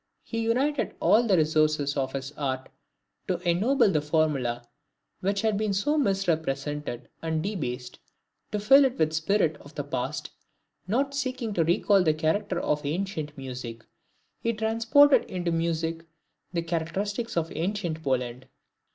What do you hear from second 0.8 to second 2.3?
all the resources of